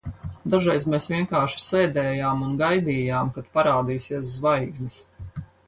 Dažreiz 0.53 0.85
mēs 0.93 1.07
vienkārši 1.13 1.61
sēdējām 1.65 2.41
un 2.47 2.57
gaidījām, 2.63 3.31
kad 3.39 3.55
parādīsies 3.61 4.35
zvaigznes. 4.41 5.01